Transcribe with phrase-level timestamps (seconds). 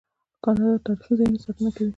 [0.43, 1.89] کاناډا د تاریخي ځایونو ساتنه کوي.